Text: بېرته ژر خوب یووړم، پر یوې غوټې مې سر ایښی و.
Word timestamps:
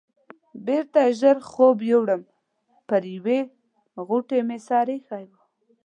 بېرته 0.65 1.01
ژر 1.19 1.37
خوب 1.49 1.77
یووړم، 1.91 2.21
پر 2.87 3.01
یوې 3.15 3.39
غوټې 4.07 4.39
مې 4.47 4.57
سر 4.67 4.87
ایښی 4.93 5.23
و. 5.29 5.31